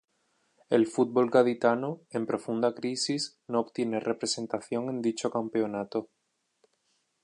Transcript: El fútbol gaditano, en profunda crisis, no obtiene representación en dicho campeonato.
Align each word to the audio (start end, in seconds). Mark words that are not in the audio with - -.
El 0.77 0.87
fútbol 0.87 1.29
gaditano, 1.29 2.01
en 2.09 2.25
profunda 2.25 2.73
crisis, 2.73 3.37
no 3.47 3.59
obtiene 3.59 3.99
representación 3.99 4.89
en 4.89 5.03
dicho 5.03 5.29
campeonato. 5.29 6.09